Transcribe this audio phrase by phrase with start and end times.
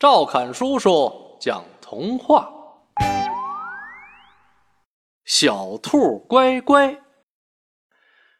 [0.00, 2.48] 赵侃叔叔讲童话：
[5.26, 7.02] 小兔乖乖。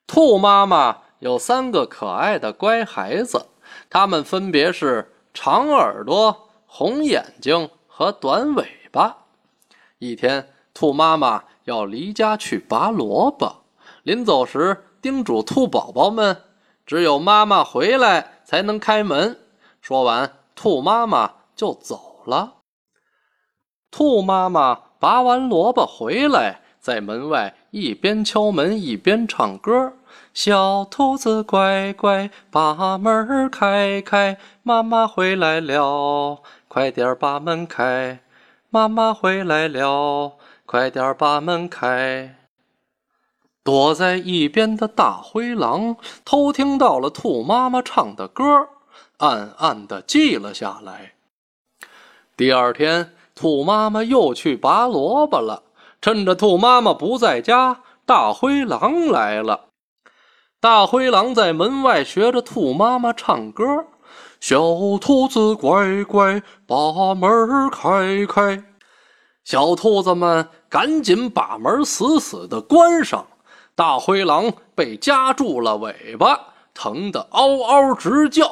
[0.06, 3.48] 兔妈妈有三个可爱的乖孩子，
[3.90, 9.26] 他们分别是长耳朵、红眼睛和短尾巴。
[9.98, 13.54] 一天，兔妈妈要离家去拔萝卜，
[14.04, 16.42] 临走时叮嘱兔宝宝们
[16.86, 19.38] ：“只有妈妈回来才能开门。”
[19.82, 21.34] 说完，兔妈妈。
[21.60, 22.62] 就走了。
[23.90, 29.92] 兔妈妈拔完萝卜回来，在门外一边敲门一边唱歌
[30.32, 38.20] ：“小兔子乖乖，把门开开，妈妈回来了，快点把门开，
[38.70, 42.36] 妈妈回来了，快点把门开。”
[43.62, 48.42] 躲在一边的大灰狼偷听到了兔妈妈唱的歌，
[49.18, 51.16] 暗暗的记了下来。
[52.40, 55.62] 第二天，兔妈妈又去拔萝卜了。
[56.00, 59.66] 趁着兔妈妈不在家，大灰狼来了。
[60.58, 63.84] 大灰狼在门外学着兔妈妈唱歌
[64.40, 64.58] ：“小
[64.98, 68.64] 兔子乖乖，把门开开。”
[69.44, 73.26] 小兔子们赶紧把门死死的关上。
[73.74, 76.40] 大灰狼被夹住了尾巴，
[76.72, 78.50] 疼得嗷嗷直叫。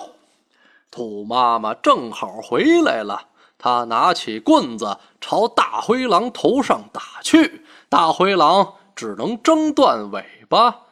[0.90, 3.22] 兔妈妈正好回来了。
[3.58, 10.82] 他拿起棍子朝大灰狼头上打去，大灰狼只能挣断尾巴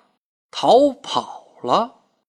[0.51, 1.96] 逃跑了。